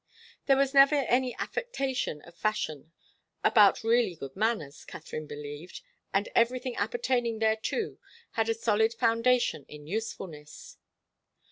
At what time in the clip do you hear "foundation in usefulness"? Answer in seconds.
8.95-10.77